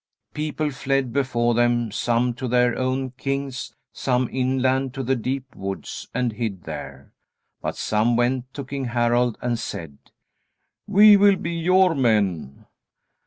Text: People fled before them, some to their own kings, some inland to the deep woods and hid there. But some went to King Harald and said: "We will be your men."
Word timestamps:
People 0.33 0.71
fled 0.71 1.13
before 1.13 1.53
them, 1.53 1.91
some 1.91 2.33
to 2.33 2.47
their 2.47 2.75
own 2.75 3.11
kings, 3.11 3.75
some 3.93 4.27
inland 4.31 4.95
to 4.95 5.03
the 5.03 5.15
deep 5.15 5.55
woods 5.55 6.07
and 6.11 6.33
hid 6.33 6.63
there. 6.63 7.13
But 7.61 7.75
some 7.75 8.15
went 8.15 8.51
to 8.55 8.65
King 8.65 8.85
Harald 8.85 9.37
and 9.43 9.59
said: 9.59 9.99
"We 10.87 11.17
will 11.17 11.35
be 11.35 11.53
your 11.53 11.93
men." 11.93 12.65